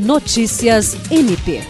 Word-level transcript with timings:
Notícias 0.00 0.96
MP. 1.10 1.60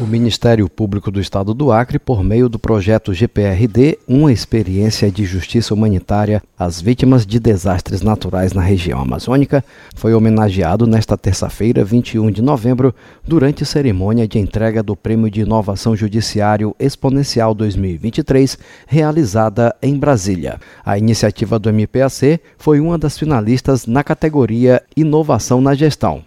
O 0.00 0.04
Ministério 0.04 0.68
Público 0.68 1.12
do 1.12 1.20
Estado 1.20 1.54
do 1.54 1.70
Acre, 1.70 1.96
por 1.96 2.24
meio 2.24 2.48
do 2.48 2.58
projeto 2.58 3.14
GPRD, 3.14 4.00
uma 4.08 4.32
experiência 4.32 5.08
de 5.12 5.24
justiça 5.24 5.72
humanitária 5.72 6.42
às 6.58 6.80
vítimas 6.80 7.24
de 7.24 7.38
desastres 7.38 8.02
naturais 8.02 8.52
na 8.52 8.62
região 8.62 9.00
amazônica, 9.00 9.64
foi 9.94 10.12
homenageado 10.12 10.88
nesta 10.88 11.16
terça-feira, 11.16 11.84
21 11.84 12.32
de 12.32 12.42
novembro, 12.42 12.92
durante 13.24 13.64
cerimônia 13.64 14.26
de 14.26 14.40
entrega 14.40 14.82
do 14.82 14.96
Prêmio 14.96 15.30
de 15.30 15.42
Inovação 15.42 15.94
Judiciário 15.94 16.74
Exponencial 16.80 17.54
2023, 17.54 18.58
realizada 18.88 19.72
em 19.80 19.96
Brasília. 19.96 20.58
A 20.84 20.98
iniciativa 20.98 21.60
do 21.60 21.72
MPAC 21.72 22.40
foi 22.58 22.80
uma 22.80 22.98
das 22.98 23.16
finalistas 23.16 23.86
na 23.86 24.02
categoria 24.02 24.82
Inovação 24.96 25.60
na 25.60 25.74
Gestão. 25.74 26.24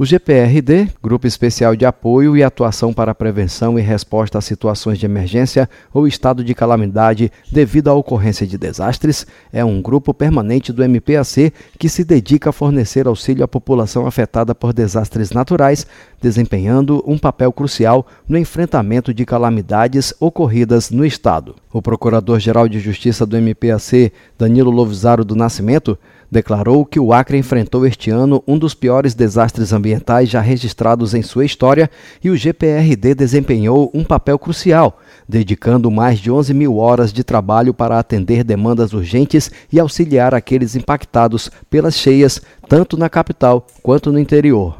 O 0.00 0.06
GPRD, 0.06 0.88
Grupo 1.02 1.26
Especial 1.26 1.76
de 1.76 1.84
Apoio 1.84 2.34
e 2.34 2.42
Atuação 2.42 2.90
para 2.90 3.12
a 3.12 3.14
Prevenção 3.14 3.78
e 3.78 3.82
Resposta 3.82 4.38
a 4.38 4.40
Situações 4.40 4.96
de 4.98 5.04
Emergência 5.04 5.68
ou 5.92 6.08
Estado 6.08 6.42
de 6.42 6.54
Calamidade 6.54 7.30
devido 7.52 7.88
à 7.88 7.92
ocorrência 7.92 8.46
de 8.46 8.56
desastres, 8.56 9.26
é 9.52 9.62
um 9.62 9.82
grupo 9.82 10.14
permanente 10.14 10.72
do 10.72 10.82
MPAC 10.82 11.52
que 11.78 11.86
se 11.90 12.02
dedica 12.02 12.48
a 12.48 12.52
fornecer 12.54 13.06
auxílio 13.06 13.44
à 13.44 13.46
população 13.46 14.06
afetada 14.06 14.54
por 14.54 14.72
desastres 14.72 15.32
naturais, 15.32 15.86
desempenhando 16.20 17.02
um 17.06 17.16
papel 17.16 17.52
crucial 17.52 18.06
no 18.28 18.36
enfrentamento 18.36 19.12
de 19.14 19.24
calamidades 19.24 20.12
ocorridas 20.20 20.90
no 20.90 21.04
Estado. 21.04 21.54
O 21.72 21.80
Procurador-Geral 21.80 22.68
de 22.68 22.80
Justiça 22.80 23.24
do 23.24 23.36
MPAC, 23.36 24.12
Danilo 24.38 24.70
Lovisaro 24.70 25.24
do 25.24 25.36
Nascimento, 25.36 25.98
declarou 26.30 26.84
que 26.84 27.00
o 27.00 27.12
Acre 27.12 27.36
enfrentou 27.36 27.84
este 27.84 28.10
ano 28.10 28.42
um 28.46 28.56
dos 28.56 28.72
piores 28.72 29.14
desastres 29.14 29.72
ambientais 29.72 30.28
já 30.28 30.40
registrados 30.40 31.12
em 31.12 31.22
sua 31.22 31.44
história 31.44 31.90
e 32.22 32.30
o 32.30 32.36
GPRD 32.36 33.14
desempenhou 33.14 33.90
um 33.92 34.04
papel 34.04 34.38
crucial, 34.38 35.00
dedicando 35.28 35.90
mais 35.90 36.18
de 36.18 36.30
11 36.30 36.54
mil 36.54 36.76
horas 36.76 37.12
de 37.12 37.24
trabalho 37.24 37.74
para 37.74 37.98
atender 37.98 38.44
demandas 38.44 38.92
urgentes 38.92 39.50
e 39.72 39.80
auxiliar 39.80 40.34
aqueles 40.34 40.76
impactados 40.76 41.50
pelas 41.68 41.94
cheias, 41.94 42.40
tanto 42.68 42.96
na 42.96 43.08
capital 43.08 43.66
quanto 43.82 44.12
no 44.12 44.18
interior. 44.18 44.79